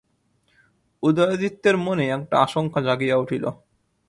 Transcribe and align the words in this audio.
উদয়াদিত্যের 1.03 1.75
মনে 1.77 2.05
একটা 2.09 2.35
আশঙ্কা 2.39 2.79
জাগিয়া 2.81 3.15
উঠিল। 3.15 3.45